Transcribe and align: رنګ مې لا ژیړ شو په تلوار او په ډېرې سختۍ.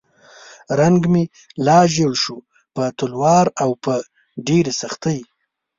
رنګ 0.79 1.01
مې 1.11 1.23
لا 1.65 1.79
ژیړ 1.93 2.13
شو 2.23 2.37
په 2.75 2.83
تلوار 2.97 3.47
او 3.63 3.69
په 3.83 3.93
ډېرې 4.47 4.73
سختۍ. 4.81 5.19